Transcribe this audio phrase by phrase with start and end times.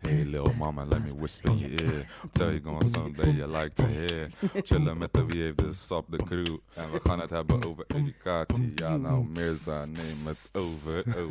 [0.00, 2.08] Hey, little mama, let me whisper in your ear.
[2.32, 4.28] Tell you going someday you like to hear.
[5.12, 6.58] De wie heeft de sap, de crew.
[6.74, 8.72] En we gaan het hebben over educatie.
[8.74, 11.04] Ja, nou, Mirza, neem het over.
[11.06, 11.30] Oh.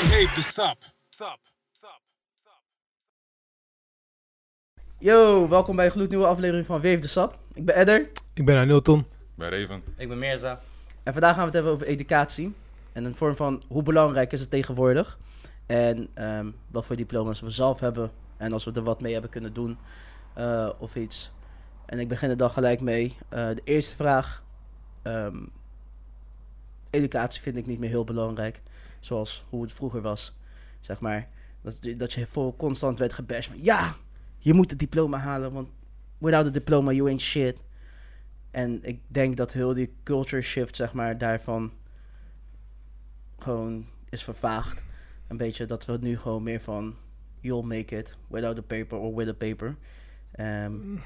[0.00, 1.53] Wie heeft de sap?
[5.04, 7.38] Yo, welkom bij een gloednieuwe aflevering van Weef de Sap.
[7.52, 9.06] Ik ben Edder Ik ben Anilton.
[9.34, 9.82] Bij Raven.
[9.96, 10.60] Ik ben Mirza.
[11.02, 12.54] en vandaag gaan we het hebben over educatie.
[12.92, 15.18] En een vorm van hoe belangrijk is het tegenwoordig.
[15.66, 18.10] En ehm, wat voor diploma's we zelf hebben.
[18.36, 19.78] En als we er wat mee hebben kunnen doen
[20.34, 21.32] eh, of iets.
[21.86, 23.16] En ik begin er dan gelijk mee.
[23.28, 24.42] Eh, de eerste vraag.
[25.02, 25.36] ehm,
[26.90, 28.62] educatie vind ik niet meer heel belangrijk.
[29.00, 30.34] Zoals hoe het vroeger was.
[30.80, 31.28] Zeg maar.
[31.62, 33.62] Dat, je- dat je vol constant werd gebashed van...
[33.62, 33.94] Ja,
[34.44, 35.52] je moet het diploma halen.
[35.52, 35.70] Want
[36.18, 37.62] without a diploma you ain't shit.
[38.50, 41.72] En ik denk dat heel die culture shift, zeg maar, daarvan
[43.38, 44.82] gewoon is vervaagd.
[45.28, 46.96] Een beetje dat we nu gewoon meer van
[47.40, 49.76] you'll make it without a paper or with a paper.
[50.30, 50.96] Ehm,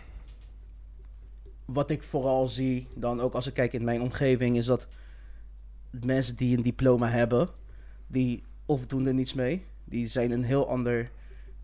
[1.64, 4.86] wat ik vooral zie, dan ook als ik kijk in mijn omgeving, is dat
[5.90, 7.48] mensen die een diploma hebben,
[8.06, 11.10] die of doen er niets mee, die zijn een heel ander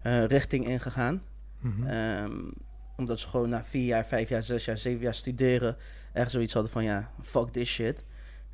[0.02, 1.22] eh, richting ingegaan.
[1.64, 1.86] Mhm.
[1.86, 2.50] Ehm,
[2.96, 5.76] omdat ze gewoon na vier jaar, vijf jaar, zes jaar, zeven jaar studeren...
[6.12, 8.04] echt zoiets hadden van, ja, fuck this shit.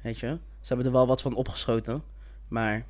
[0.03, 0.39] Weet je?
[0.61, 2.03] Ze hebben er wel wat van opgeschoten.
[2.49, 2.87] Maar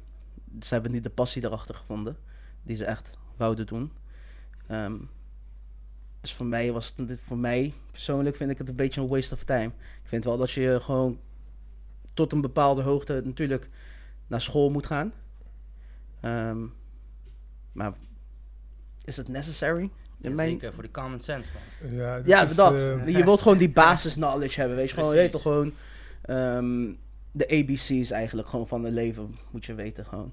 [0.61, 2.17] ze hebben niet de passie erachter gevonden.
[2.63, 3.93] Die ze echt wouden doen.
[4.67, 4.97] Ehm,
[6.21, 7.21] dus voor mij was het...
[7.21, 9.73] Voor mij persoonlijk vind ik het een beetje een waste of time.
[10.03, 11.21] Ik vind wel dat je gewoon
[12.15, 13.69] tot een bepaalde hoogte natuurlijk
[14.27, 15.13] naar school moet gaan.
[16.21, 16.67] Ehm,
[17.73, 17.93] maar
[19.05, 19.91] is het necessary?
[20.21, 21.95] Mijn- Zeker, voor die common sense, man.
[21.99, 22.75] Ja, dat ja, is, dat.
[22.83, 24.95] eh, je wilt gewoon die basis knowledge hebben, weet je.
[24.95, 25.45] Gewoon, je weet Precies.
[25.45, 25.73] toch gewoon...
[26.23, 26.93] ehm,
[27.33, 30.33] de ABC's eigenlijk gewoon van het leven moet je weten gewoon.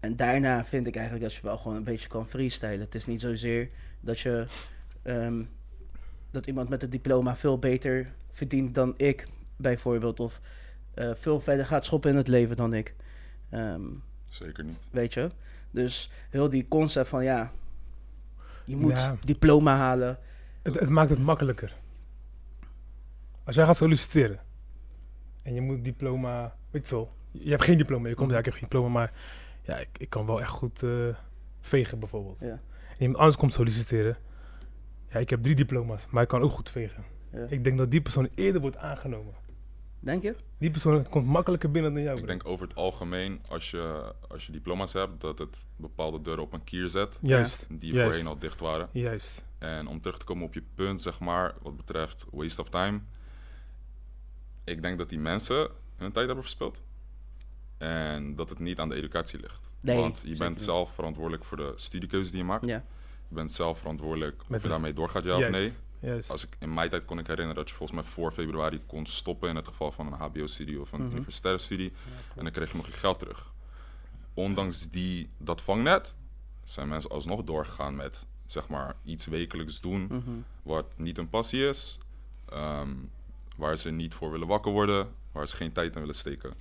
[0.00, 2.80] En daarna vind ik eigenlijk dat je wel gewoon een beetje kan freestylen.
[2.80, 3.68] Het is niet zozeer
[4.00, 4.46] dat je...
[5.02, 5.42] ehm,
[6.30, 10.20] dat iemand met een diploma veel beter verdient dan ik, bijvoorbeeld.
[10.20, 10.40] Of
[10.94, 12.94] eh, veel verder gaat schoppen in het leven dan ik.
[13.50, 13.82] Ehm,
[14.28, 14.76] Zeker niet.
[14.90, 15.30] weet je?
[15.70, 17.52] Dus heel die concept van ja...
[18.64, 19.16] Je moet Ja.
[19.24, 20.18] diploma halen.
[20.62, 21.76] het, het maakt het makkelijker.
[23.44, 24.38] Als jij gaat solliciteren
[25.42, 27.12] en je moet diploma, weet ik veel.
[27.30, 29.12] Je hebt geen diploma, je komt ja, ik heb geen diploma, maar
[29.62, 30.90] ja, ik, ik kan wel echt goed eh,
[31.60, 32.36] vegen bijvoorbeeld.
[32.40, 32.48] Ja.
[32.48, 34.16] En iemand anders komt solliciteren.
[35.08, 37.04] Ja, ik heb drie diploma's, maar ik kan ook goed vegen.
[37.32, 37.46] Ja.
[37.48, 39.34] Ik denk dat die persoon eerder wordt aangenomen.
[40.04, 40.34] Denk je?
[40.58, 42.18] Die persoon komt makkelijker binnen dan jou.
[42.18, 46.42] Ik denk over het algemeen, als je, als je diploma's hebt, dat het bepaalde deuren
[46.42, 47.18] op een kier zet.
[47.20, 48.08] Juist, Die Juist.
[48.10, 48.88] voorheen al dicht waren.
[48.92, 49.42] juist.
[49.58, 53.00] En om terug te komen op je punt, zeg maar, wat betreft waste of time.
[54.64, 56.82] Ik denk dat die mensen hun tijd hebben verspild.
[57.78, 59.60] En dat het niet aan de educatie ligt.
[59.80, 60.62] Nee, Want je bent niet.
[60.64, 62.66] zelf verantwoordelijk voor de studiekeuze die je maakt.
[62.66, 62.84] Ja.
[63.28, 65.72] Je bent zelf verantwoordelijk Met of je de- daarmee doorgaat, ja juist, of nee.
[66.04, 66.30] Juist.
[66.30, 69.06] Als ik, in mijn tijd kon ik herinneren dat je volgens mij voor februari kon
[69.06, 71.10] stoppen in het geval van een HBO-studie of een Mhm.
[71.12, 71.92] universitaire studie.
[72.36, 73.52] En dan kreeg je nog je geld terug.
[74.34, 76.14] Ondanks die, dat vangnet
[76.64, 80.30] zijn mensen alsnog doorgegaan met zeg maar iets wekelijks doen Mhm.
[80.62, 81.98] wat niet hun passie is,
[82.48, 82.90] ehm,
[83.56, 86.54] waar ze niet voor willen wakker worden, waar ze geen tijd in willen steken.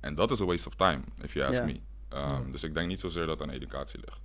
[0.00, 1.80] En dat is een waste of time, if you ask me.
[2.08, 4.20] Ehm, Dus ik denk niet zozeer dat aan educatie ligt.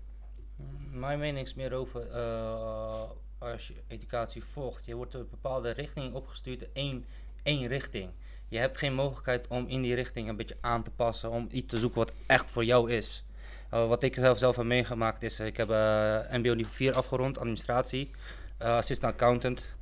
[0.91, 3.03] Mijn mening is meer over eh,
[3.41, 4.85] als je educatie volgt.
[4.85, 7.05] Je wordt een bepaalde richting opgestuurd, één,
[7.43, 8.09] één richting.
[8.47, 11.67] Je hebt geen mogelijkheid om in die richting een beetje aan te passen, om iets
[11.67, 13.23] te zoeken wat echt voor jou is.
[13.69, 16.93] Eh, wat ik zelf, zelf heb meegemaakt is, eh, ik heb eh, MBO niveau 4
[16.93, 18.11] afgerond, administratie,
[18.57, 19.75] eh, assistant accountant.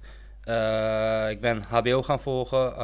[1.30, 2.76] Ik ben HBO gaan volgen,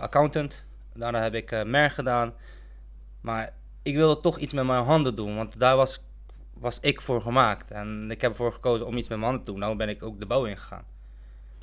[0.00, 0.64] accountant.
[0.94, 2.34] Daarna heb ik MER gedaan.
[3.20, 3.52] Maar
[3.82, 6.00] ik wilde toch iets met mijn handen doen, want daar was,
[6.60, 7.70] was ik voor gemaakt.
[7.70, 9.60] En ik heb ervoor gekozen om iets met mijn handen te doen.
[9.60, 10.84] Nou ben ik ook de bouw ingegaan.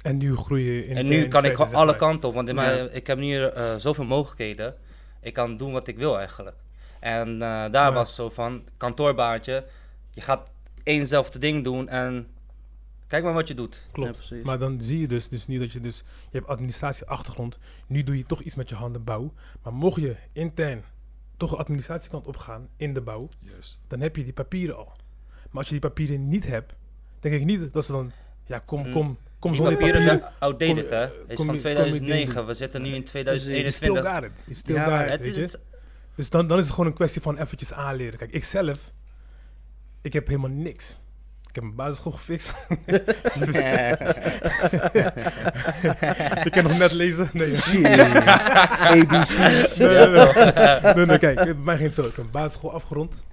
[0.01, 2.55] En nu groei je in en nu kan ik gewoon alle kanten op, want in
[2.55, 2.61] Ja.
[2.61, 4.75] mijn, ik heb nu eh, zoveel mogelijkheden.
[5.21, 6.55] Ik kan doen wat ik wil eigenlijk.
[6.99, 9.65] En eh, daar was zo van, kantoorbaantje,
[10.11, 10.49] je gaat
[10.83, 12.27] éénzelfde ding doen en
[13.07, 13.87] kijk maar wat je doet.
[13.91, 14.27] Klopt.
[14.27, 14.37] Ja.
[14.43, 15.97] Maar dan zie je dus, dus nu dat je dus,
[16.31, 19.33] je hebt administratie achtergrond, nu doe je toch iets met je handen bouw.
[19.63, 20.83] Maar mocht je intern
[21.37, 23.81] toch de administratiekant opgaan in de bouw, Juist.
[23.87, 24.91] dan heb je die papieren al.
[25.49, 26.75] Maar als je die papieren niet hebt,
[27.19, 28.11] denk ik niet dat ze dan,
[28.45, 28.91] ja kom, Mm.
[28.91, 30.19] kom, kom Die zonder papieren papieren.
[30.27, 32.87] zijn outdated hè, eh, is kom van je- kom je 2009, dingen we zitten nu
[32.87, 34.13] in Je still 2021.
[34.13, 34.31] got it.
[34.47, 35.41] Je still Ja, it, Het weet is je.
[35.57, 35.59] het,
[36.15, 38.17] Dus dan, dan is het gewoon een kwestie van eventjes aanleren.
[38.19, 38.91] Kijk, ik zelf,
[40.01, 40.97] ik heb helemaal niks.
[41.55, 42.53] Ik heb mijn basisschool gefixt.
[46.45, 47.29] ik kan nog net lezen.
[47.33, 47.57] Nee.
[47.57, 47.85] Shit.
[48.89, 49.77] ABC's.
[49.77, 50.93] nee, nee, nee.
[50.93, 52.01] nee, nee, kijk, bij mij ging het zo.
[52.01, 53.23] Ik heb mijn basisschool afgerond.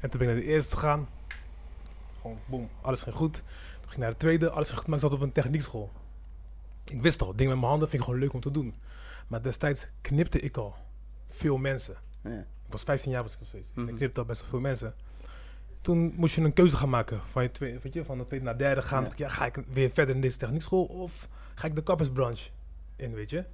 [0.00, 1.08] En toen ben ik naar de eerste gegaan.
[2.20, 3.32] Gewoon, boem, alles ging goed.
[3.32, 3.42] Toen
[3.80, 5.90] ging ik naar de tweede, alles ging goed, maar ik zat op een techniekschool.
[6.84, 8.74] Ik wist al, dingen met mijn handen vind ik gewoon leuk om te doen.
[9.26, 10.74] Maar destijds knipte ik al
[11.28, 11.96] veel mensen.
[12.22, 12.38] Ja.
[12.38, 13.68] Ik was 15 jaar was ik nog steeds.
[13.74, 13.88] Mhm.
[13.88, 14.94] Ik knipte al best wel veel mensen.
[15.80, 18.44] Toen moest je een keuze gaan maken van, je twee, weet je, van de tweede
[18.44, 19.04] naar de derde gaan.
[19.04, 19.10] Ja.
[19.16, 19.28] Ja.
[19.28, 22.50] ga ik weer verder in deze techniekschool of ga ik de kappersbranche
[22.96, 23.44] in, weet je?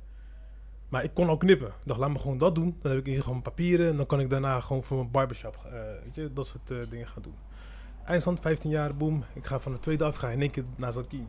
[0.88, 1.66] Maar ik kon al knippen.
[1.66, 2.76] Ik dacht, laat me gewoon dat doen.
[2.82, 5.58] Dan heb ik hier gewoon papieren en dan kan ik daarna gewoon voor mijn barbershop,
[5.64, 5.72] eh,
[6.04, 7.34] weet je, dat soort eh, dingen gaan doen.
[8.04, 9.24] Eindstand, 15 jaar, boom.
[9.32, 11.20] Ik ga van de tweede af, ga in één keer naar Zatki.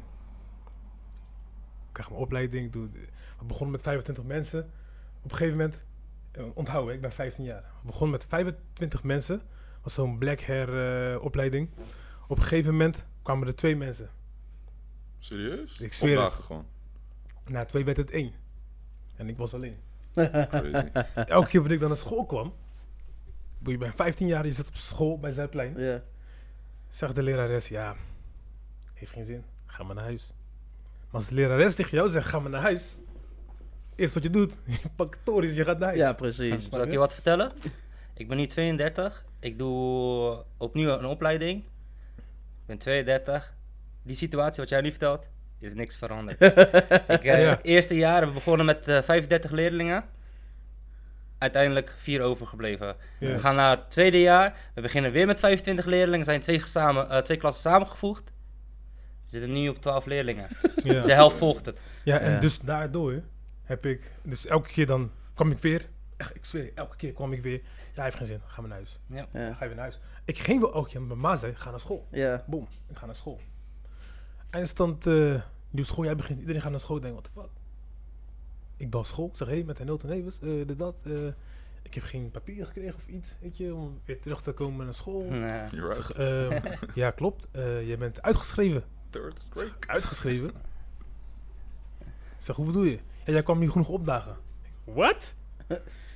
[1.87, 2.71] Ik krijg mijn opleiding.
[2.71, 2.89] Doe,
[3.39, 4.59] we begonnen met 25 mensen.
[5.21, 5.85] Op een gegeven moment,
[6.31, 7.61] eh, onthoud, hè, ik ben 15 jaar.
[7.61, 9.41] We begonnen met 25 mensen.
[9.85, 10.69] Was zo'n black hair
[11.13, 11.69] eh, opleiding.
[12.27, 14.09] Op een gegeven moment kwamen er twee mensen.
[15.19, 15.79] Serieus?
[15.79, 16.33] Ik zweer het.
[16.33, 16.65] Gewoon.
[17.45, 18.33] Na twee werd het één.
[19.15, 19.77] En ik was alleen.
[20.11, 20.89] Crazy.
[21.35, 22.53] Elke keer wanneer ik dan naar school kwam.
[23.63, 25.77] Je bent 15 jaar, je zit op school bij Zuidplein.
[25.77, 26.03] Ja.
[26.87, 27.95] Zegt de lerares, ja,
[28.93, 30.33] heeft geen zin, ga maar naar huis.
[31.05, 32.95] Maar als de lerares tegen jou zegt, ga maar naar huis.
[33.95, 35.99] Eerst wat je doet, je pakt tories, je gaat naar huis.
[35.99, 36.69] ja, precies.
[36.69, 37.51] Zal ik je wat vertellen?
[38.15, 39.25] Ik ben nu 32.
[39.39, 41.63] Ik doe opnieuw een opleiding.
[42.15, 43.53] Ik ben 32.
[44.03, 45.29] Die situatie wat jij nu vertelt,
[45.59, 46.41] is niks veranderd.
[47.17, 47.61] ik, eh, Ja.
[47.61, 50.03] Eerste jaar hebben we begonnen met eh, 35 leerlingen.
[51.37, 52.95] Uiteindelijk vier overgebleven.
[53.19, 54.57] We gaan naar het tweede jaar.
[54.75, 56.25] We beginnen weer met 25 leerlingen.
[56.25, 58.33] zijn twee, samen, eh, twee klassen samengevoegd.
[59.25, 60.47] We zitten nu op 12 leerlingen.
[60.83, 61.01] Ja.
[61.01, 61.81] De helft volgt het.
[62.03, 62.39] Ja, en Ja.
[62.39, 63.21] dus daardoor
[63.63, 65.85] heb ik, dus elke keer dan kwam ik weer,
[66.17, 67.61] echt, ik zweer, elke keer kwam ik weer,
[67.95, 68.99] ja, heeft geen zin, ga maar naar huis.
[69.07, 69.27] Ja.
[69.33, 69.99] Ga je weer naar huis.
[70.25, 72.07] Ik ging wel keer, maar mijn ma zei, ga naar school.
[72.11, 72.43] Ja.
[72.47, 73.39] Boom, ik ga naar school.
[74.49, 76.99] Eindstand, eh nieuw schooljaar begint, iedereen gaat naar school.
[76.99, 77.49] Denk, wat de fuck?
[78.77, 80.95] Ik bel school, ik zeg, hé, hey, met Henilton Nevers, eh dit, dat.
[81.03, 81.27] eh,
[81.81, 84.93] ik heb geen papier gekregen of iets, weet je, om weer terug te komen naar
[84.93, 85.23] school.
[85.23, 85.39] Nee.
[85.39, 85.95] You're Ik right.
[85.95, 86.61] zeg, eh,
[87.03, 88.83] ja, klopt, eh, je bent uitgeschreven.
[89.09, 89.87] Third straight.
[89.87, 90.49] Uitgeschreven?
[92.39, 92.99] Ik zeg, hoe bedoel je?
[93.25, 94.37] Ja, jij kwam niet genoeg opdagen.
[94.83, 95.35] Wat?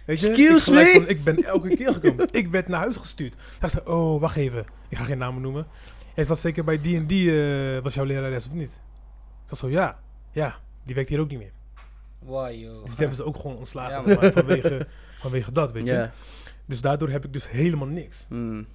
[0.10, 0.92] Weet je, Excuse ik me?
[0.92, 2.28] van, ik ben elke keer gekomen.
[2.32, 3.34] ik werd naar huis gestuurd.
[3.60, 4.66] Hij zei, oh, wacht even.
[4.88, 5.68] Ik ga geen namen noemen.
[6.14, 8.70] Hij zat zeker bij die en die, eh, was jouw lerares of niet?
[8.70, 10.00] Ik zeg zo, ja.
[10.32, 11.52] Ja, die werkt hier ook niet meer.
[12.20, 12.82] Why, joh.
[12.82, 14.88] Dus die hebben ze ook gewoon ontslagen Ja, zeg maar, vanwege,
[15.20, 16.10] vanwege dat, weet je.
[16.66, 18.26] Dus daardoor heb ik dus helemaal niks.
[18.30, 18.66] Mm.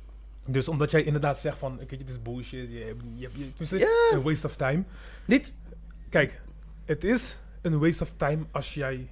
[0.48, 2.70] Dus omdat jij inderdaad zegt van, weet je, dit is bullshit.
[2.70, 4.82] Je hebt, je hebt, je, een waste of time.
[5.24, 5.52] Niet.
[6.08, 6.40] Kijk,
[6.84, 9.08] het is een waste of time als jij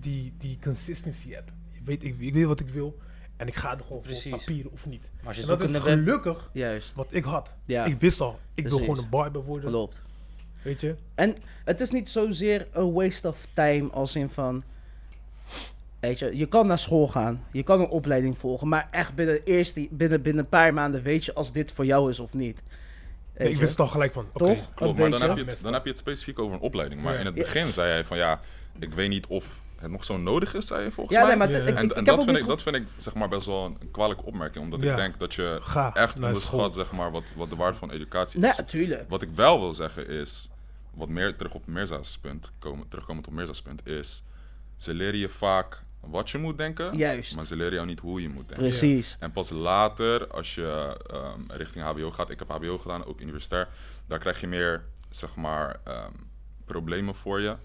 [0.00, 1.50] die, die consistency hebt.
[1.72, 2.98] Je weet, ik, ik weet wat ik wil
[3.36, 4.30] en ik ga er gewoon Precies.
[4.30, 5.02] voor papieren of niet.
[5.18, 6.94] Maar als je En dat is gelukkig Juist.
[6.94, 7.50] wat ik had.
[7.64, 7.84] Ja.
[7.84, 8.86] Ik wist al, ik wil Precies.
[8.86, 10.00] gewoon een barber worden, Klopt.
[10.62, 10.94] weet je.
[11.14, 11.34] En
[11.64, 14.62] het is niet zozeer een waste of time als in van...
[16.00, 19.34] Weet je, je kan naar school gaan, je kan een opleiding volgen, maar echt binnen,
[19.34, 22.34] de eerste, binnen, binnen een paar maanden weet je als dit voor jou is of
[22.34, 22.62] niet.
[23.36, 24.44] Ik wist het al gelijk van, oké.
[24.44, 24.74] Toch?
[24.74, 27.02] Klopt, maar dan heb, je het, dan heb je het specifiek over een opleiding.
[27.02, 27.18] Maar Ja.
[27.20, 27.42] in het Ja.
[27.42, 28.40] begin zei hij van ja,
[28.78, 31.36] ik weet niet of het nog zo nodig is, zei je volgens Ja, mij.
[31.36, 31.58] nee, maar Ja.
[31.66, 33.64] en ik, en ik heb dat, vind ik, dat vind ik zeg maar best wel
[33.80, 34.64] een kwalijke opmerking.
[34.64, 34.90] Omdat Ja.
[34.90, 38.40] ik denk dat je Ga echt onderschat zeg maar, wat, wat de waarde van educatie
[38.40, 38.56] Nee, is.
[38.56, 39.08] natuurlijk.
[39.08, 40.50] Wat ik wel wil zeggen is,
[40.94, 44.22] wat meer terug op Mirza's punt, komen, terugkomend op Mirza's punt, is
[44.76, 47.36] ze leren je vaak wat je moet denken, Juist.
[47.36, 48.66] maar ze leren jou niet hoe je moet denken.
[48.68, 49.16] Precies.
[49.20, 53.68] En pas later, als je ehm, richting HBO gaat, ik heb HBO gedaan, ook universitair,
[54.06, 56.12] daar krijg je meer, zeg maar, ehm,
[56.64, 57.56] problemen voor je.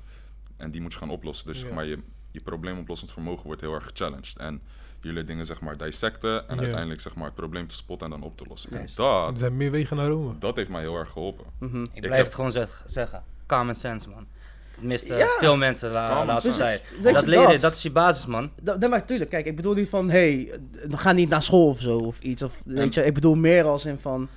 [0.62, 1.48] En die moet je gaan oplossen.
[1.48, 2.00] Dus zeg maar, je,
[2.32, 4.38] je probleemoplossend vermogen wordt heel erg gechallenged.
[4.38, 4.62] En
[5.02, 6.62] jullie dingen, zeg maar, dissecten en Ja.
[6.62, 8.72] uiteindelijk, zeg maar, het probleem te spotten en dan op te lossen.
[8.72, 8.98] En Juist.
[8.98, 10.38] Er dat, zijn meer wegen naar Rome.
[10.40, 11.46] dat heeft mij heel erg geholpen.
[11.60, 11.82] Mhm.
[11.84, 13.24] ik Ik blijf heb- het gewoon zeg- zeggen.
[13.48, 14.28] Common sense, man.
[14.78, 15.28] Tenminste, Ja.
[15.40, 16.80] veel mensen la laten zijn.
[17.04, 17.62] Dat je leren, dat?
[17.62, 18.52] dat is je basis, man.
[18.62, 21.68] Dat, nee, maar tuurlijk, kijk, ik bedoel niet van, hé, hey, ga niet naar school
[21.68, 22.42] of zo, of iets.
[22.42, 24.30] Of, weet je, ik bedoel meer als in van,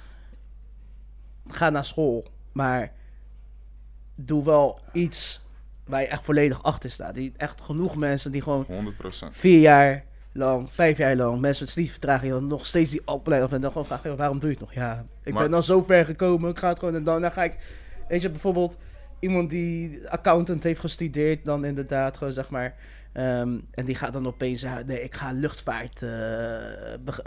[1.48, 2.92] ga naar school, maar
[4.14, 5.40] doe wel iets
[5.86, 7.14] waar je echt volledig achter staat.
[7.14, 9.30] Die, echt genoeg mensen die gewoon 100%.
[9.30, 13.60] vier jaar lang, vijf jaar lang, mensen met slievertraging, dan nog steeds die opleiding, en
[13.60, 14.74] dan gewoon vragen, "Joh, waarom doe je het nog?
[14.74, 17.32] Ja, ik Maar- ben dan zo ver gekomen, ik ga het gewoon, en dan, dan
[17.32, 17.58] ga ik,
[18.08, 18.76] weet je, bijvoorbeeld
[19.20, 22.74] iemand die accountant heeft gestudeerd, dan inderdaad gewoon zeg maar,
[23.12, 27.22] ehm, en die gaat dan opeens, ja, nee, ik ga luchtvaart, eh, eh, be-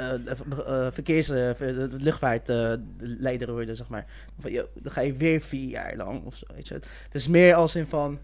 [0.66, 1.50] eh, verkeers, eh,
[1.98, 4.06] luchtvaartleider worden, zeg maar.
[4.40, 6.74] Van, dan ga je weer vier jaar lang of zo, weet je.
[6.74, 6.86] Het
[7.16, 8.20] is meer als in van,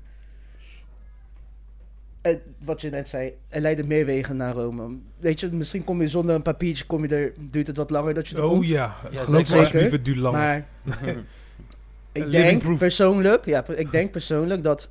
[2.24, 4.98] eh, wat je net zei, er leiden meer wegen naar Rome.
[5.18, 8.14] Weet je, misschien kom je zonder een papiertje, kom je er, duurt het wat langer
[8.14, 8.68] dat je er Oh komt.
[8.68, 9.60] ja, Ja, geloof me zeker.
[9.60, 10.36] alsjeblieft, het duurt lang.
[10.36, 10.68] Maar
[12.12, 12.78] ik denk proof.
[12.80, 14.90] persoonlijk, ja, ik denk persoonlijk dat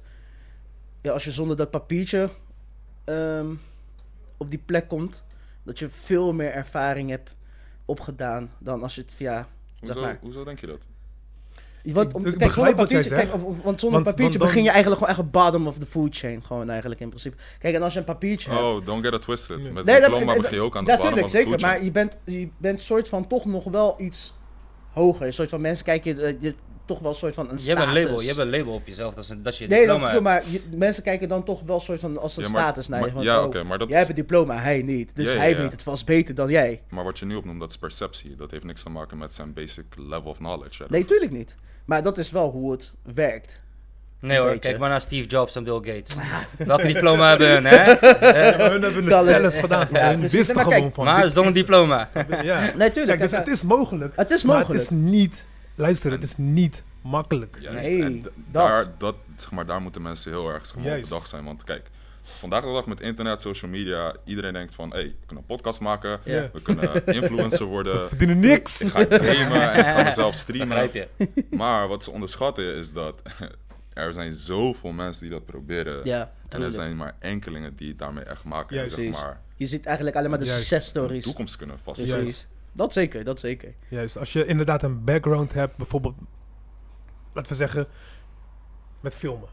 [1.00, 2.30] ja, als je zonder dat papiertje
[3.04, 3.46] ehm,
[4.36, 5.24] op die plek komt,
[5.62, 7.30] dat je veel meer ervaring hebt
[7.84, 9.48] opgedaan dan als je het via,
[9.80, 10.18] zeg Hoezo, maar.
[10.20, 10.86] hoezo denk je dat?
[11.84, 14.70] Want, om, ik kijk, zonder papiertje, kijk, want zonder Want- papiertje want dan- begin je
[14.70, 17.36] eigenlijk gewoon echt bottom of the food chain, gewoon eigenlijk in principe.
[17.58, 19.72] Kijk, en als je een papiertje hebt, Oh, don't get it twisted.
[19.72, 21.50] Met Nee, dat- diploma begin je ook aan de bottom of the zeker.
[21.50, 21.72] food chain.
[21.74, 24.34] Maar je bent, je bent soort van toch nog wel iets
[24.92, 25.26] hoger.
[25.26, 26.54] Een soort van mensen kijken je, je
[26.86, 28.02] toch wel een soort van een Je hebt een status.
[28.02, 30.20] label, je hebt een label op jezelf, dat is, een- dat je je Nee, diploma
[30.20, 32.88] maar je- mensen kijken dan toch wel een soort van als een Ja, maar- status
[32.88, 33.10] naar je.
[33.10, 35.10] Van, ja, oh, oké, maar dat jij is- hebt een diploma, hij niet.
[35.16, 35.56] Dus Ja, ja, hij ja.
[35.56, 36.82] weet het vast beter dan jij.
[36.88, 38.34] Maar wat je nu opnoemt, dat is perceptie.
[38.36, 40.84] Dat heeft niks te maken met zijn basic level of knowledge.
[40.88, 41.54] Nee, tuurlijk niet.
[41.84, 43.60] Maar dat is wel hoe het werkt.
[44.20, 46.16] Nee hoor, kijk maar naar Steve Jobs en Bill Gates.
[46.58, 47.74] Welke diploma hebben hun, hè?
[47.84, 49.88] Ja, Eh, maar hun hebben het zelf gedaan.
[49.92, 50.36] Ja, hun precies.
[50.36, 51.04] wisten Maar gewoon kijk, van...
[51.04, 52.08] maar is- diploma.
[52.42, 52.72] Ja.
[52.76, 53.18] Nee, tuurlijk.
[53.18, 54.16] Kijk, dus het is mogelijk.
[54.16, 54.80] het is Maar mogelijk.
[54.82, 55.44] het is niet...
[55.74, 57.56] Luister, het is niet makkelijk.
[57.60, 57.88] Juist.
[57.88, 58.32] Nee, en dat.
[58.52, 61.44] Daar, dat, zeg maar, daar moeten mensen heel erg zeg maar, op bedacht zijn.
[61.44, 61.90] Want kijk,
[62.42, 65.56] vandaag de dag met internet, social media, iedereen denkt van, hé, hey, we kunnen een
[65.56, 66.50] podcast maken, Ja.
[66.52, 68.80] we kunnen influencer We worden, verdienen niks.
[68.80, 70.90] ik ga gamen en ik ga mezelf streamen.
[71.50, 73.22] Maar wat ze onderschatten is dat
[73.92, 76.00] er zijn zoveel mensen die dat proberen.
[76.04, 78.78] Ja, en er zijn maar enkelingen die het daarmee echt maken.
[78.82, 80.60] En zeg maar, Je ziet eigenlijk alleen maar de Juist.
[80.66, 81.24] success de stories.
[81.24, 81.94] toekomst kunnen Precies.
[82.00, 82.24] vaststellen.
[82.24, 82.48] Juist.
[82.72, 83.74] Dat zeker, dat zeker.
[83.88, 86.14] Juist, als je inderdaad een background hebt, bijvoorbeeld,
[87.34, 87.86] laten we zeggen,
[89.00, 89.48] met filmen.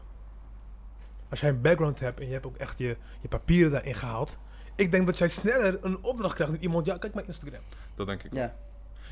[1.30, 4.36] Als jij een background hebt en je hebt ook echt je, je papieren daarin gehaald,
[4.74, 7.60] ik denk dat jij sneller een opdracht krijgt met iemand, ja, kijk mijn Instagram.
[7.94, 8.42] Dat denk ik wel.
[8.42, 8.56] Ja.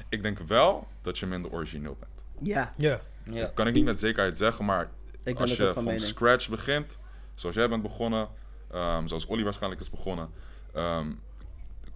[0.09, 2.13] Ik denk wel dat je minder origineel bent.
[2.49, 3.41] Ja, Ja, Ja.
[3.41, 4.91] Dat kan ik niet met zekerheid zeggen, maar
[5.35, 6.97] als het je van scratch begint,
[7.35, 8.29] zoals jij bent begonnen,
[8.71, 10.31] ehm, zoals Olly waarschijnlijk is begonnen,
[10.73, 11.13] ehm,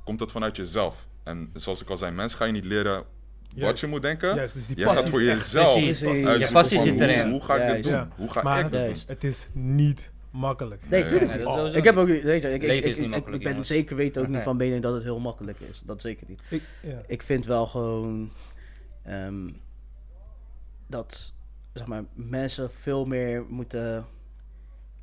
[0.04, 1.08] komt het vanuit jezelf.
[1.22, 3.04] En zoals ik al zei, mensen ga je niet leren
[3.56, 4.34] wat je moet denken.
[4.34, 7.30] juist, dus die Je passie gaat voor jezelf uitzoeken Je passie van zit hoe, erin.
[7.30, 7.92] hoe ga ik dit doen?
[7.92, 8.08] Ja.
[8.16, 8.96] Hoe ga Maar- ik dit doen?
[9.06, 10.82] Het is niet makkelijk.
[10.88, 11.28] Nee, Nee, niet.
[11.28, 12.02] dat sowieso Ik heb niet.
[12.04, 14.22] ook, weet je, ik, ik, Leven ik, is niet ik- makkelijk, ik ben zeker weten
[14.22, 15.82] ook niet van mening dat het heel makkelijk is.
[15.84, 16.40] Dat zeker niet.
[16.48, 17.02] Ik, ja.
[17.06, 18.30] Ik vind wel gewoon
[19.02, 19.48] ehm,
[20.86, 21.32] dat
[21.72, 24.06] zeg maar, mensen veel meer moeten,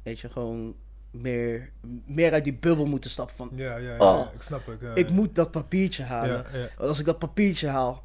[0.04, 0.76] weet je, gewoon
[1.12, 1.70] meer,
[2.06, 4.80] meer uit die bubbel moeten stappen van Ja, ja, ja, Oh, ik snap het.
[4.82, 5.14] ja, ik ja.
[5.14, 6.46] moet dat papiertje halen.
[6.52, 6.68] Ja, ja.
[6.78, 8.04] Want Als ik dat papiertje haal,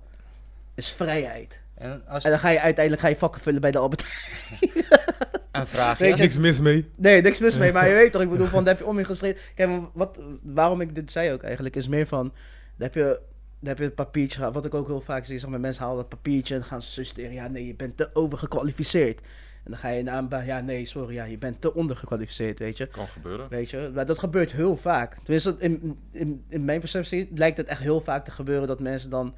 [0.75, 1.61] is vrijheid.
[1.75, 4.05] En als En dan ga je uiteindelijk ga je vakken vullen bij de Albert.
[5.53, 6.91] een vraag je- Niks mis mee.
[6.97, 8.99] Nee, niks mis mee, maar je weet toch, ik bedoel, van, daar heb je om
[8.99, 9.41] in gestreden.
[9.55, 12.33] Kijk, wat, waarom ik dit zei ook eigenlijk, is meer van,
[12.77, 13.21] daar heb je,
[13.61, 14.55] daar heb je het papiertje gehad.
[14.55, 16.83] Wat ik ook heel vaak zie, zeg maar, mensen halen dat papiertje en dan gaan
[16.83, 17.33] ze solliciteren.
[17.33, 19.21] Ja, nee, je bent te overgekwalificeerd.
[19.65, 22.59] En dan ga je naar een baan, ja, nee, sorry, ja, je bent te ondergekwalificeerd,
[22.59, 22.87] weet je.
[22.87, 23.47] Kan gebeuren.
[23.49, 25.17] Weet je, maar dat gebeurt heel vaak.
[25.23, 29.11] Tenminste, in, in, in mijn perceptie lijkt het echt heel vaak te gebeuren dat mensen
[29.11, 29.35] dan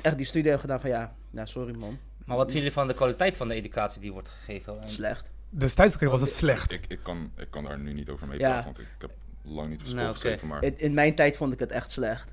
[0.00, 2.88] echt die studie hebben gedaan van, ja, nou, sorry man, Maar wat vinden jullie van
[2.88, 4.80] de kwaliteit van de educatie die wordt gegeven?
[4.82, 5.30] En- slecht.
[5.50, 6.72] Destijds was het slecht.
[6.72, 8.48] Ik, ik, kan, ik kan daar nu niet over mee Ja.
[8.50, 9.10] praten, want ik, heb
[9.42, 10.00] lang niet op school
[10.34, 10.46] Nou.
[10.46, 12.30] Maar In, in mijn tijd vond ik het echt slecht.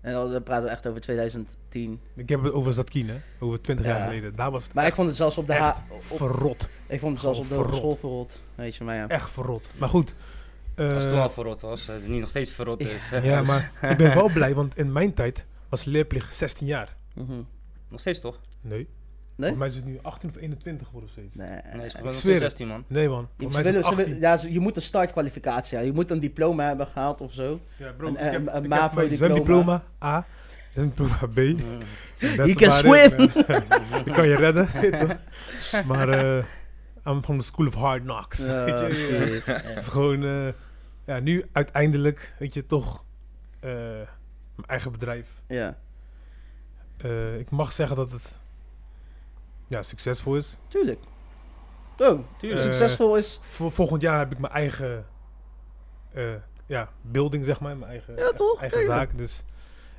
[0.00, 2.00] En dan praten we echt over 2010.
[2.16, 3.16] Ik heb het over Zatkin, hè?
[3.38, 4.04] Over 20 jaar Ja.
[4.04, 4.36] geleden.
[4.36, 6.68] Daar was het Maar ik vond het zelfs op de, ha- echt op, verrot.
[6.86, 8.42] ik vond het zelfs op de hogeschool verrot.
[8.54, 9.08] Weet je, maar ja.
[9.08, 9.68] Echt verrot.
[9.78, 10.14] Maar goed.
[10.74, 13.08] eh, Als het toen al verrot was, het is niet nog steeds verrot is.
[13.22, 16.96] ja, maar ik ben wel blij, want in mijn tijd was leerplicht 16 jaar.
[17.14, 17.32] Mhm.
[17.88, 18.40] Nog steeds toch?
[18.60, 18.88] Nee.
[19.36, 19.48] Nee?
[19.48, 21.36] Voor mij is het nu 18 of 21 geworden steeds.
[21.36, 21.48] Nee.
[21.48, 22.42] Nee, het is nog zweer het.
[22.42, 22.84] 16 man.
[22.86, 24.04] Nee man, ze voor mij is het willen- ze 18.
[24.04, 25.94] willen- ja, ze- je moet een startkwalificatie hebben.
[25.94, 27.60] Je moet een diploma hebben gehaald of zo.
[27.76, 29.34] Ja bro, Een- ik heb, een- een ik heb MAVO mijn diploma.
[29.34, 30.26] zwemdiploma A,
[30.72, 31.36] zwemdiploma B.
[31.36, 31.56] Mm.
[32.18, 34.00] You can about it, man.
[34.04, 34.68] Ik kan je redden.
[34.72, 35.06] weet je
[35.70, 35.84] toch?
[35.86, 36.44] maar eh
[37.06, 38.38] I'm from the school of hard knocks.
[38.38, 39.44] Weet je, shit.
[39.66, 40.52] Het is gewoon, eh,
[41.06, 43.04] ja, nu uiteindelijk, weet je, toch
[43.60, 43.70] eh,
[44.56, 45.26] mijn eigen bedrijf.
[45.46, 45.78] ja,
[46.96, 48.36] Eh, ik mag zeggen dat het
[49.66, 50.56] ja, succesvol is.
[50.68, 50.98] tuurlijk.
[51.98, 52.60] Oh, Tuurlijk.
[52.62, 53.40] succesvol is...
[53.42, 55.06] Volgend jaar heb ik mijn eigen
[56.12, 56.24] eh,
[56.66, 57.76] ja, building, zeg maar.
[57.76, 58.60] Mijn eigen, Ja, toch?
[58.60, 58.86] eigen Ja.
[58.86, 59.18] zaak.
[59.18, 59.42] Dus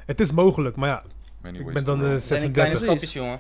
[0.06, 0.76] het is mogelijk.
[0.76, 1.04] Maar ja,
[1.42, 2.08] many ik ben dan roll.
[2.08, 2.80] eh, Het zijn kleine 36.
[2.88, 3.40] stapjes, jongen.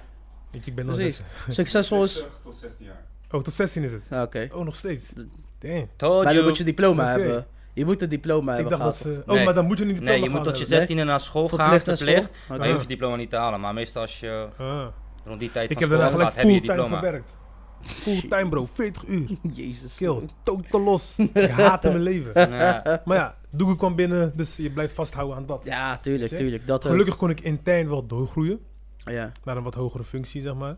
[0.51, 1.11] Weet je, ik ben dan
[1.49, 2.23] Succesvol is...
[2.43, 3.05] tot 16 jaar.
[3.31, 4.03] Oh, tot 16 is het.
[4.09, 4.49] Ah, Oké.
[4.51, 5.11] Oh, nog steeds.
[5.59, 5.89] Damn.
[5.95, 6.47] Told Maar dan you.
[6.47, 7.47] moet je diploma hebben.
[7.77, 9.23] Je moet een diploma Ik hebben dacht dat ze...
[9.27, 9.45] Oh, Nee.
[9.45, 10.97] maar dan moet je niet diploma Nee, je moet tot je hebben.
[10.97, 12.23] 16e naar school gaan, Verplicht verplicht.
[12.23, 12.35] school.
[12.47, 12.65] Maar Oké.
[12.67, 13.59] je hoeft je diploma niet te halen.
[13.59, 14.47] Maar meestal als je.
[14.57, 14.85] Ah.
[15.25, 16.95] rond die tijd Ik van heb daarna school gaat, heb je diploma.
[16.95, 17.35] gewerkt.
[17.81, 19.27] Fulltime bro, 40 uur.
[19.53, 19.95] Jezus.
[19.95, 21.13] Kill, totaal los.
[21.33, 22.31] Ik haatte mijn leven.
[22.57, 23.01] Ja.
[23.05, 25.61] Maar ja, Doege kwam binnen, dus je blijft vasthouden aan dat.
[25.65, 26.67] Ja, tuurlijk, tuurlijk.
[26.67, 26.91] Dat ook.
[26.91, 28.59] Gelukkig kon ik intern wel doorgroeien
[28.97, 29.31] Ja.
[29.43, 30.75] naar een wat hogere functie, zeg maar.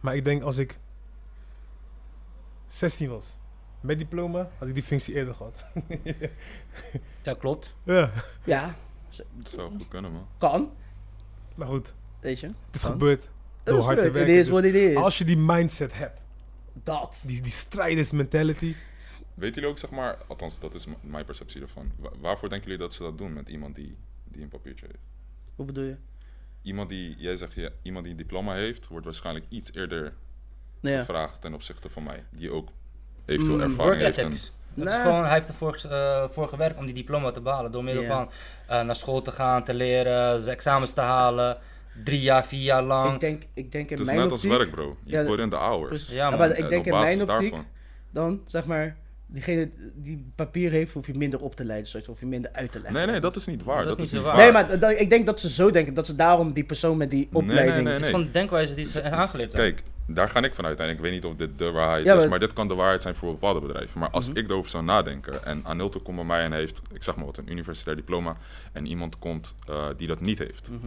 [0.00, 0.78] Maar ik denk als ik
[2.68, 3.36] 16 was
[3.80, 5.64] met diploma had ik die functie eerder gehad.
[7.22, 7.74] Ja, klopt.
[7.82, 8.12] ja,
[8.44, 8.76] Ja,
[9.36, 10.26] Dat zou goed kunnen, man.
[10.38, 10.72] kan.
[11.54, 12.46] maar goed, Weet je.
[12.46, 12.90] het is Kan.
[12.90, 13.20] gebeurd.
[13.22, 13.30] Dat
[13.64, 14.12] Door is hard te leuk.
[14.12, 14.30] werken.
[14.32, 14.96] Het is dus wat het is.
[14.96, 16.20] Als je die mindset hebt,
[16.72, 17.22] Dat.
[17.26, 18.74] die, die strijders mentality.
[19.34, 21.92] Weten jullie ook, zeg maar, althans, dat is mijn perceptie ervan.
[21.98, 24.98] Wa- waarvoor denken jullie dat ze dat doen met iemand die, die een papiertje heeft?
[25.54, 25.96] Hoe bedoel je?
[26.62, 30.14] Iemand die, jij zegt, ja, iemand die een diploma heeft, wordt waarschijnlijk iets eerder
[30.80, 30.98] ja.
[30.98, 32.24] gevraagd ten opzichte van mij.
[32.30, 32.68] Die ook
[33.30, 34.18] eventueel Mm, ervaring Work heeft.
[34.18, 34.52] En, ethics.
[34.74, 34.94] Dat Nee.
[34.94, 37.72] is gewoon, hij heeft ervoor eh, voor gewerkt om die diploma te behalen.
[37.72, 38.30] Door middel van
[38.66, 41.56] eh, naar school te gaan, te leren, zijn examens te halen.
[42.04, 43.14] Drie jaar, vier jaar lang.
[43.14, 44.96] Ik denk, ik denk in het is mijn net als werk, bro.
[45.04, 46.10] Je Ja, put in the hours.
[46.10, 47.66] Ja, maar ik denk in mijn optiek, daarvan-
[48.10, 48.96] dan zeg maar,
[49.26, 52.72] diegene die papier heeft, hoef je minder op te leiden, zoals hoef je minder uit
[52.72, 52.96] te leggen.
[52.96, 53.76] Nee, nee, dat is niet waar.
[53.84, 54.32] Dat Dat, is is niet waar.
[54.36, 54.42] waar.
[54.42, 57.10] Nee, maar dat- ik denk dat ze zo denken, dat ze daarom die persoon met
[57.10, 57.74] die Nee, opleiding...
[57.74, 59.74] nee, nee, Het is gewoon de denkwijze die ze aangeleerd zijn.
[59.74, 60.80] Kijk, daar ga ik vanuit.
[60.80, 62.74] En ik weet niet of dit de waarheid Ja, is, maar- maar dit kan de
[62.74, 64.00] waarheid zijn voor bepaalde bedrijven.
[64.00, 64.36] Maar als Mhm.
[64.38, 67.36] ik erover zou nadenken en Anilto komt bij mij en heeft, ik zeg maar wat,
[67.36, 68.36] een universitair diploma
[68.72, 70.68] en iemand komt eh, die dat niet heeft.
[70.68, 70.86] Mhm.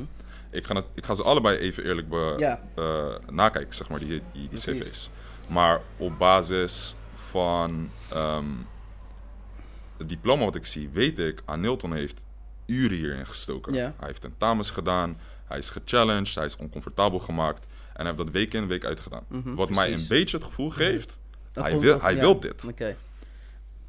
[0.49, 2.61] Ik, ga het, ik ga ze allebei even eerlijk be, Ja.
[2.75, 4.79] eh, nakijken, zeg maar, die, die, die Precies.
[4.79, 5.09] cv's.
[5.47, 6.95] Maar op basis
[7.29, 8.45] van ehm,
[9.97, 12.21] het diploma wat ik zie, weet ik, Anilton heeft
[12.65, 13.73] uren hierin gestoken.
[13.73, 13.93] Ja.
[13.97, 17.65] Hij heeft tentamens gedaan, hij is gechallenged, hij is oncomfortabel gemaakt.
[17.93, 19.23] En hij heeft dat week in, week uit gedaan.
[19.27, 21.17] Mhm, Wat mij een beetje het gevoel geeft,
[21.51, 22.19] Dat hij, wil, ook- hij ja.
[22.19, 22.63] wil dit.
[22.65, 22.95] Oké.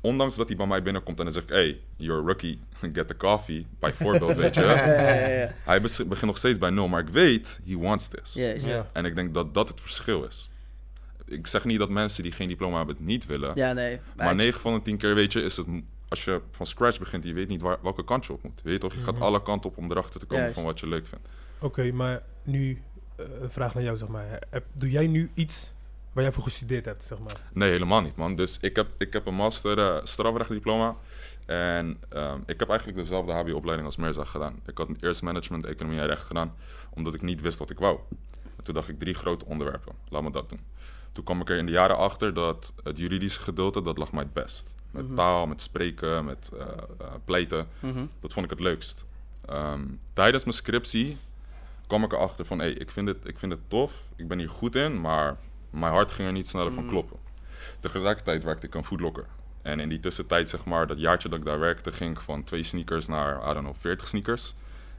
[0.00, 2.60] Ondanks dat hij bij mij binnenkomt en dan zegt, hey, you're a rookie,
[2.92, 4.60] get the coffee, bijvoorbeeld, weet je.
[4.74, 5.54] Ja, ja, ja, ja.
[5.64, 8.36] Hij begint nog steeds bij nul, maar ik weet, he wants this.
[8.92, 10.50] En ik denk dat dat het verschil is.
[11.26, 13.52] Ik zeg niet dat mensen die geen diploma hebben het niet willen.
[13.54, 14.00] Ja, nee.
[14.16, 15.66] maar ik- 9 van de 10 keer weet je, is het
[16.08, 18.60] als je van scratch begint, je weet niet waar, welke kant je op moet.
[18.62, 19.22] Weet je toch, je gaat Mhm.
[19.22, 20.54] alle kanten op om erachter te komen Juist.
[20.58, 21.28] van wat je leuk vindt.
[21.58, 22.82] Oké, maar nu
[23.16, 24.38] een vraag naar jou, zeg maar.
[24.50, 25.72] Heb, doe jij nu iets
[26.12, 27.32] waar jij voor gestudeerd hebt, zeg maar?
[27.52, 28.34] Nee, helemaal niet, man.
[28.34, 30.96] Dus ik heb, ik heb een master uh, strafrechtdiploma.
[31.46, 34.60] En ehm, ik heb eigenlijk dezelfde HBO-opleiding als Mirza gedaan.
[34.66, 36.54] Ik had eerst management, economie en recht gedaan,
[36.90, 37.98] omdat ik niet wist wat ik wou.
[38.56, 40.60] En toen dacht ik drie grote onderwerpen, laat me dat doen.
[41.12, 44.22] Toen kwam ik er in de jaren achter dat het juridische gedeelte, dat lag mij
[44.22, 44.74] het best.
[44.90, 45.14] Met Mhm.
[45.14, 46.66] taal, met spreken, met eh,
[47.00, 47.66] eh, pleiten.
[47.80, 48.06] Mhm.
[48.20, 49.04] Dat vond ik het leukst.
[49.46, 51.18] Ehm, tijdens mijn scriptie
[51.86, 54.50] kwam ik erachter van, hé, ik, vind het, ik vind het tof, ik ben hier
[54.50, 55.36] goed in, maar
[55.70, 56.88] mijn hart ging er niet sneller van Mm.
[56.88, 57.16] kloppen.
[57.80, 59.26] Tegelijkertijd werkte ik een foodlocker.
[59.62, 62.44] En in die tussentijd, zeg maar, dat jaartje dat ik daar werkte, ging ik van
[62.44, 64.54] twee sneakers naar, I don't know, 40 sneakers.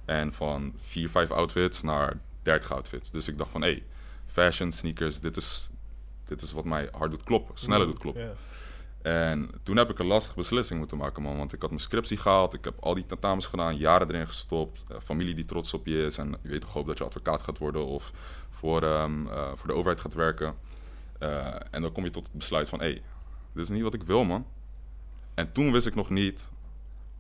[0.06, 3.12] En van vier, vijf outfits naar 30 outfits.
[3.12, 3.84] Dus ik dacht van, hé, hey,
[4.28, 5.70] fashion, sneakers, dit is,
[6.26, 8.24] dit is wat mij hard doet kloppen, sneller doet kloppen.
[9.06, 11.38] En toen heb ik een lastige beslissing moeten maken, man.
[11.38, 14.84] Want ik had mijn scriptie gehaald, ik heb al die tentamens gedaan, jaren erin gestopt.
[14.88, 17.42] eh, familie die trots op je is en je weet toch hoop dat je advocaat
[17.42, 18.12] gaat worden of
[18.50, 20.56] voor, ehm, eh, voor de overheid gaat werken.
[21.20, 23.02] Eh, en dan kom je tot het besluit van, hé, hey,
[23.54, 24.46] dit is niet wat ik wil, man.
[25.34, 26.50] En toen wist ik nog niet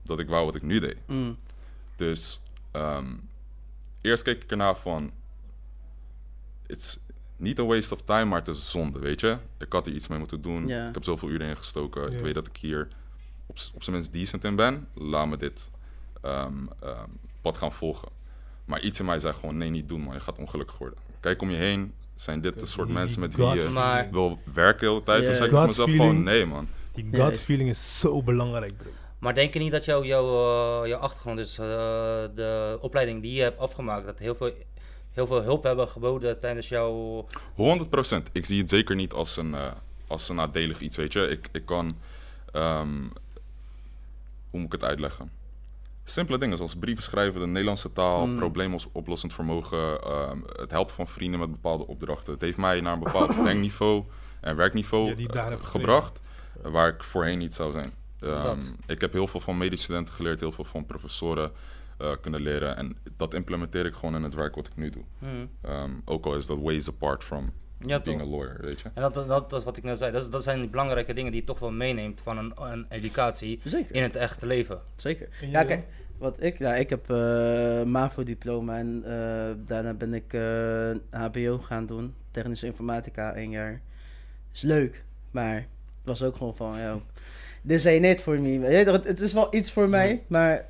[0.03, 0.97] dat ik wou wat ik nu deed.
[1.07, 1.37] Mm.
[1.95, 2.39] Dus
[2.71, 3.15] ehm,
[4.01, 5.11] eerst keek ik ernaar van...
[6.67, 6.99] It's
[7.37, 9.37] niet een waste of time, maar het is zonde, weet je?
[9.59, 10.67] Ik had er iets mee moeten doen.
[10.67, 10.87] Ja.
[10.87, 12.11] Ik heb zoveel uren in gestoken.
[12.11, 12.17] Ja.
[12.17, 12.87] Ik weet dat ik hier
[13.45, 14.87] op, op zijn minst decent in ben.
[14.93, 15.69] Laat me dit
[16.21, 17.09] ehm, ehm,
[17.41, 18.07] pad gaan volgen.
[18.65, 20.13] Maar iets in mij zei gewoon, nee, niet doen, man.
[20.13, 20.99] Je gaat ongelukkig worden.
[21.19, 21.93] Kijk om je heen.
[22.15, 23.69] Zijn dit de soort Die- mensen met wie je.
[23.69, 25.19] Maar- wil werken de hele tijd?
[25.21, 25.25] Ja.
[25.25, 26.09] Toen zei ik Gut mezelf feeling.
[26.09, 26.67] gewoon, nee, man.
[26.93, 28.89] Die gut is- feeling is zo belangrijk, bro.
[29.19, 30.25] Maar denk je niet dat jou, jou,
[30.83, 31.65] eh, jouw achtergrond, dus eh,
[32.35, 34.53] de opleiding die je hebt afgemaakt, dat heel veel,
[35.15, 37.25] heel veel hulp hebben geboden tijdens jouw...
[37.55, 38.31] 100%.
[38.31, 39.71] Ik zie het zeker niet als een, eh,
[40.07, 41.27] als een nadelig iets, weet je.
[41.27, 41.91] Ik, ik kan...
[42.51, 43.01] ehm,
[44.49, 45.31] hoe moet ik het uitleggen?
[46.03, 48.35] Simpele dingen zoals brieven schrijven, de Nederlandse taal, Mm.
[48.37, 52.33] probleemoplossend vermogen, ehm, het helpen van vrienden met bepaalde opdrachten.
[52.33, 54.03] Het heeft mij naar een bepaald denkniveau
[54.41, 56.19] en werkniveau Ja, eh, gebracht,
[56.63, 57.93] eh, waar ik voorheen niet zou zijn.
[58.19, 61.51] Ehm, ik heb heel veel van medestudenten geleerd, heel veel van professoren
[61.97, 62.77] eh, kunnen leren.
[62.77, 65.03] En dat implementeer ik gewoon in het werk wat ik nu doe.
[65.19, 65.49] Hmm.
[65.61, 67.49] Ehm, ook al is dat ways apart from
[67.85, 68.27] Ja, being toch.
[68.27, 68.89] a lawyer, weet je.
[68.93, 70.11] En dat, dat, dat is wat ik net zei.
[70.11, 72.85] Dat, is- dat zijn die belangrijke dingen die je toch wel meeneemt van een, een
[72.89, 73.95] educatie Zeker.
[73.95, 74.79] in het echte leven.
[74.95, 75.27] Zeker.
[75.49, 75.85] Ja, kijk,
[76.17, 81.85] wat ik, ja, ik heb eh MAVO-diploma en eh, daarna ben ik eh, HBO gaan
[81.85, 82.13] doen.
[82.31, 83.81] Technische informatica, één jaar.
[84.53, 85.65] Is leuk, maar het
[86.03, 86.99] was ook gewoon van, ja,
[87.67, 88.59] this ain't it for me.
[88.59, 90.65] Het is wel iets voor mij, maar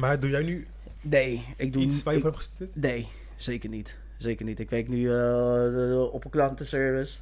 [0.00, 0.66] Maar doe jij nu
[1.00, 2.76] nee, ik doe iets waar je voor hebt gestudeerd?
[2.76, 3.98] Nee, zeker niet.
[4.16, 4.58] Zeker niet.
[4.60, 7.20] Ik werk nu eh, op een klantenservice.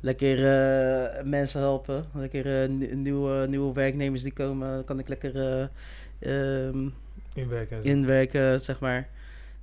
[0.00, 2.04] Lekker eh, mensen helpen.
[2.14, 4.84] Lekker eh, nieuw- nieuwe, nieuwe werknemers die komen.
[4.84, 6.88] kan ik lekker eh, ehm,
[7.34, 9.08] Inwerken inwerken, zeg maar.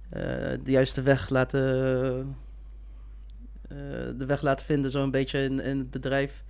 [0.09, 0.21] Eh,
[0.63, 2.35] de juiste weg laten...
[3.69, 3.77] eh,
[4.17, 6.43] de weg laten vinden, zo'n beetje in, in het bedrijf.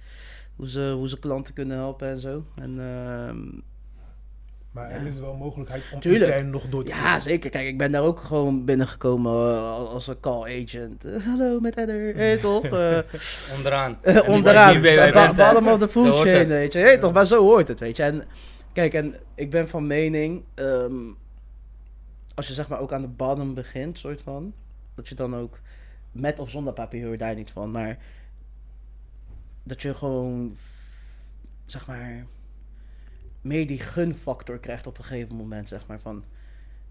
[0.56, 2.46] Hoe ze, hoe ze klanten kunnen helpen en zo.
[2.56, 3.48] En ehm,
[4.72, 4.96] Maar Ja.
[4.96, 6.32] er is wel mogelijkheid om Tuurlijk.
[6.32, 7.50] intern nog door te ja, zeker.
[7.50, 11.06] Kijk, ik ben daar ook gewoon binnengekomen eh, als een call agent.
[11.06, 12.16] Eh, Hallo, met Edder.
[12.16, 12.64] Hey, toch?
[12.66, 12.98] Eh,
[13.56, 13.98] Onderaan.
[14.28, 14.82] Onderaan.
[15.36, 16.80] Bottom of the food chain, weet je.
[16.80, 18.04] Hey, toch, maar zo hoort het, weet je.
[18.04, 18.24] En
[18.74, 20.94] kijk, en ik ben van mening, ehm,
[22.36, 24.54] als je zeg maar ook aan de bottom begint, soort van,
[24.96, 25.60] dat je dan ook,
[26.12, 27.98] met of zonder papier daar niet van, maar
[29.64, 30.58] dat je gewoon,
[31.66, 32.26] zeg maar,
[33.42, 36.24] meer die gunfactor krijgt op een gegeven moment, zeg maar, van,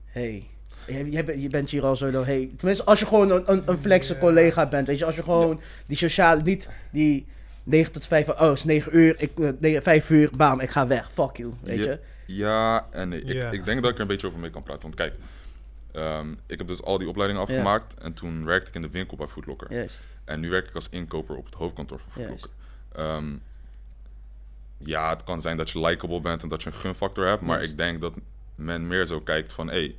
[0.04, 0.46] hey,
[0.87, 3.42] je, je, bent- je bent hier al zo dan, hey, tenminste als je gewoon een,
[3.52, 7.26] een, een flexe collega bent, weet je, als je gewoon die sociale, niet die
[7.64, 10.70] 9 tot 5, oh, het is 9 uur, ik, eh, nee, 5 uur, bam, ik
[10.70, 11.84] ga weg, fuck you, weet Ja.
[11.84, 11.98] je.
[12.26, 14.82] Ja, en ik, denk dat ik er een beetje over mee kan praten.
[14.82, 15.14] Want kijk,
[15.92, 17.94] ehm, ik heb dus al die opleidingen afgemaakt.
[18.00, 19.72] En toen werkte ik in de winkel bij Foodlocker.
[19.72, 20.00] Juist.
[20.24, 22.52] En nu werk ik als inkoper op het hoofdkantoor van Juist.
[22.92, 23.14] Foodlocker.
[23.16, 23.37] Ehm,
[24.78, 27.42] ja, het kan zijn dat je likable bent en dat je een gunfactor hebt.
[27.42, 28.14] Maar ik denk dat
[28.54, 29.68] men meer zo kijkt van...
[29.68, 29.96] Hé, hey,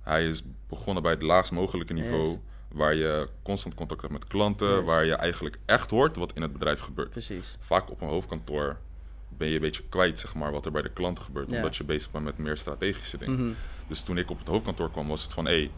[0.00, 2.38] hij is begonnen bij het laagst mogelijke niveau...
[2.72, 4.84] Waar je constant contact hebt met klanten...
[4.84, 7.10] Waar je eigenlijk echt hoort wat in het bedrijf gebeurt.
[7.10, 7.56] Precies.
[7.58, 8.76] Vaak op een hoofdkantoor
[9.28, 11.50] ben je een beetje kwijt, zeg maar, wat er bij de klanten gebeurt.
[11.50, 11.56] Ja.
[11.56, 13.44] Omdat je bezig bent met meer strategische dingen.
[13.44, 13.52] Mhm.
[13.86, 15.44] Dus toen ik op het hoofdkantoor kwam, was het van...
[15.46, 15.70] hé, hey,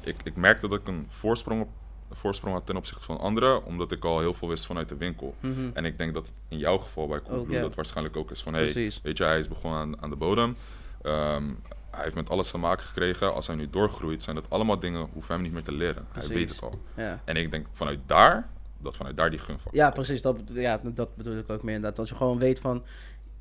[0.00, 1.68] ik, ik merkte dat ik een voorsprong, op,
[2.10, 3.64] voorsprong had ten opzichte van anderen...
[3.64, 5.34] omdat ik al heel veel wist vanuit de winkel.
[5.40, 5.70] Mhm.
[5.72, 8.54] En ik denk dat het in jouw geval bij Coolblue dat waarschijnlijk ook is van...
[8.54, 9.00] hé, hey, Precies.
[9.02, 10.56] weet je, hij is begonnen aan, aan de bodem.
[11.02, 11.44] Ehm,
[11.90, 13.34] hij heeft met alles te maken gekregen.
[13.34, 15.08] Als hij nu doorgroeit, zijn dat allemaal dingen...
[15.12, 16.06] hoeven hem niet meer te leren.
[16.12, 16.80] Hij weet het al.
[16.96, 17.20] Ja.
[17.24, 20.22] En ik denk vanuit daar, dat vanuit daar die gunfactor Ja, precies.
[20.22, 21.96] Dat, ja, dat bedoel ik ook meer inderdaad.
[21.96, 22.84] Dat je gewoon weet van,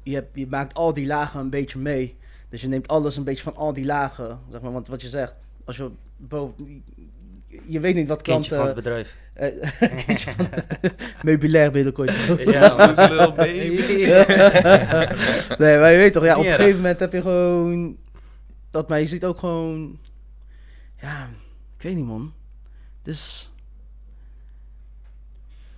[0.03, 2.17] je, hebt, je maakt al die lagen een beetje mee.
[2.49, 4.71] Dus je neemt alles een beetje van al die lagen, zeg maar.
[4.71, 6.83] Want wat je zegt, als je boven...
[7.65, 9.03] Je weet niet wat Kindje van het klanten...
[9.03, 9.15] bedrijf.
[9.33, 10.47] eh, kindje van
[11.23, 12.11] meubilair binnenkort.
[12.37, 12.75] Ja.
[12.85, 13.85] Little baby.
[15.57, 17.97] nee, maar je weet toch, ja, op een gegeven moment heb je gewoon...
[18.71, 19.99] Dat, maar je ziet ook gewoon...
[21.01, 21.29] Ja,
[21.77, 22.33] ik weet niet, man.
[23.03, 23.51] Dus...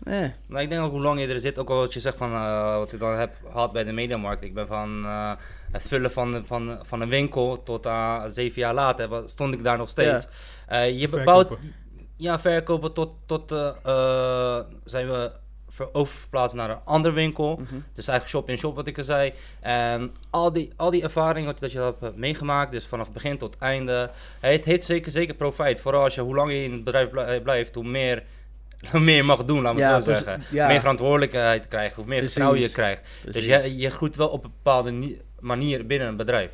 [0.03, 2.17] Eh, Nou, ik denk ook hoe lang je er zit, ook al wat je zegt
[2.17, 4.43] van eh, wat ik dan heb gehad bij de mediamarkt.
[4.43, 5.31] Ik ben van eh,
[5.71, 9.77] het vullen van, van, van een winkel tot aan zeven jaar later stond ik daar
[9.77, 10.25] nog steeds.
[10.25, 10.31] Eh,
[10.77, 11.73] je bebouwt, Verkopen.
[12.15, 15.31] ja, verkopen tot, tot eh, eh, zijn we
[15.69, 17.55] ver- oververplaatst naar een andere winkel.
[17.55, 17.75] mhm.
[17.93, 19.33] Dus eigenlijk shop in shop wat ik al zei.
[19.59, 23.37] En al die, al die ervaringen wat, dat je hebt eh, meegemaakt, dus vanaf begin
[23.37, 24.09] tot einde.
[24.39, 25.81] Het heeft zeker, zeker profijt.
[25.81, 28.23] Vooral als je hoe langer je in het bedrijf blij- eh, blijft, hoe meer,
[28.91, 30.43] hoe meer je mag doen, laat me Ja, het zo zeggen.
[30.51, 30.67] Ja.
[30.67, 32.33] Meer verantwoordelijkheid krijgt, hoe meer Precies.
[32.33, 33.01] vertrouwen je krijgt.
[33.31, 36.51] Dus je, je groeit wel op een bepaalde ni- manier binnen een bedrijf.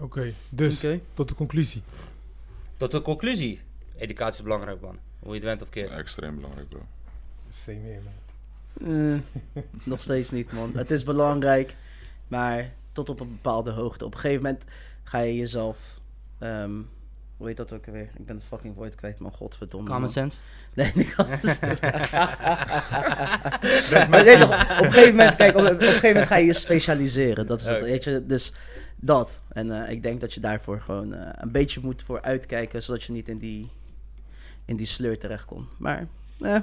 [0.00, 1.82] Oké, dus tot de conclusie.
[2.78, 3.60] Tot de conclusie.
[3.96, 4.98] Educatie is belangrijk, man.
[5.18, 5.90] Hoe je het went of keert.
[5.90, 6.80] Extreem belangrijk, bro.
[7.48, 9.22] Same here, man.
[9.82, 10.72] Nog steeds niet, man.
[10.74, 11.74] Het is belangrijk,
[12.28, 14.04] maar tot op een bepaalde hoogte.
[14.04, 14.64] Op een gegeven moment
[15.04, 16.00] ga je jezelf...
[16.38, 16.72] ehm,
[17.36, 18.10] hoe heet dat ook alweer?
[18.16, 19.32] Ik ben het fucking woord kwijt, man.
[19.32, 19.86] Godverdomme.
[19.86, 20.12] Common man.
[20.12, 20.38] sense.
[20.74, 21.78] Nee, niet common sense.
[24.10, 26.46] maar nee, toch, op een gegeven moment, kijk, op, op een gegeven moment ga je
[26.46, 27.46] je specialiseren.
[27.46, 28.52] Dat is het, weet je, dus
[29.00, 29.40] dat.
[29.48, 33.02] En eh, ik denk dat je daarvoor gewoon eh, een beetje moet voor uitkijken, zodat
[33.04, 33.70] je niet in die,
[34.64, 35.68] in die sleur terechtkomt.
[35.78, 36.06] Maar,
[36.40, 36.56] eh,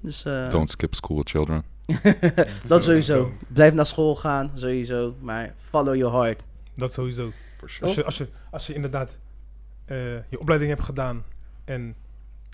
[0.00, 0.24] dus...
[0.24, 1.64] eh, Don't skip school, children.
[2.68, 3.32] dat sowieso.
[3.48, 5.16] Blijf naar school gaan, sowieso.
[5.20, 6.42] Maar follow your heart.
[6.74, 7.32] Dat sowieso.
[7.56, 7.86] For sure.
[7.86, 9.16] Als je, als je, als je inderdaad
[9.84, 9.96] eh,
[10.30, 11.24] je opleiding hebt gedaan
[11.64, 11.94] en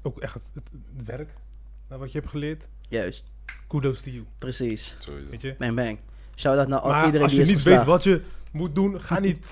[0.02, 0.64] ook echt het, het,
[0.96, 1.30] het werk,
[1.88, 3.24] wat je hebt geleerd, Juist,
[3.66, 4.96] kudos to you, precies.
[4.98, 5.30] Sowieso.
[5.30, 5.54] weet je.
[5.58, 5.98] Bang bang.
[6.40, 7.76] Shout-out naar al- Maar iedereen als je niet geslaagd.
[7.78, 8.20] weet wat je
[8.52, 9.50] moet doen, ga niet eh,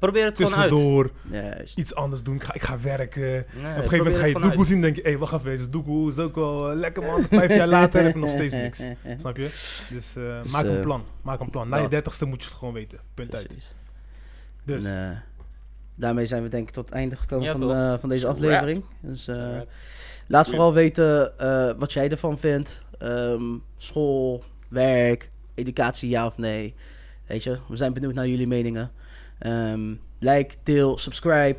[0.00, 0.54] Probeer het gewoon
[1.32, 1.72] uit.
[1.76, 2.34] iets anders doen.
[2.34, 3.20] Ik ga, ik ga werken.
[3.22, 5.44] Nee, Op een gegeven moment ga je doekoe zien en denk je, hé, wacht even,
[5.46, 7.22] deze doekoe is ook wel eh, lekker man.
[7.30, 8.82] Vijf jaar later heb je nog steeds niks.
[9.20, 9.42] Snap je?
[9.90, 11.04] Dus eh, Dus, maak een plan.
[11.22, 11.68] Maak een plan.
[11.68, 12.98] Na je dertigste moet je het gewoon weten.
[13.14, 13.74] Punt uit.
[14.64, 15.16] Dus, En, eh,
[15.94, 18.84] daarmee zijn we denk ik tot het einde gekomen Ja, van, eh, van deze aflevering.
[19.00, 19.60] Dus eh,
[20.26, 22.78] laat vooral weten eh, wat jij ervan vindt.
[22.98, 23.42] Ehm,
[23.76, 26.74] school, werk, educatie, ja of nee.
[27.26, 28.90] Weet je, we zijn benieuwd naar jullie meningen.
[29.38, 31.56] Ehm, like, deel, subscribe.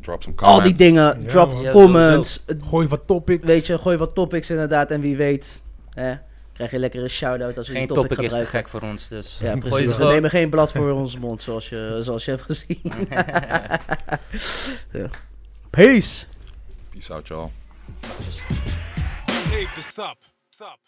[0.00, 0.60] Drop some comments.
[0.60, 1.22] Al die dingen.
[1.22, 1.62] Ja, drop man.
[1.62, 2.44] Ja, comments.
[2.60, 3.44] gooi wat topics.
[3.46, 4.90] Weet je, gooi wat topics inderdaad.
[4.90, 5.62] En wie weet,
[5.94, 6.14] hè,
[6.52, 8.70] krijg je lekker een shout-out als we Geen die topic, topic is te gebruiken.
[8.70, 9.96] gek voor ons, dus Ja, precies.
[9.96, 12.80] We nemen geen blad voor onze mond, zoals je, zoals je hebt gezien.
[15.00, 15.10] ja.
[15.70, 16.26] Peace!
[16.90, 17.48] Peace out, y'all.
[20.48, 20.78] Sup.